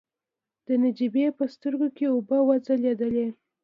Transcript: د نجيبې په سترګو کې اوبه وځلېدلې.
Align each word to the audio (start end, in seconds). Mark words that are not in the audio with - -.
د 0.65 0.67
نجيبې 0.83 1.25
په 1.37 1.43
سترګو 1.53 1.87
کې 1.95 2.05
اوبه 2.13 2.37
وځلېدلې. 2.43 3.27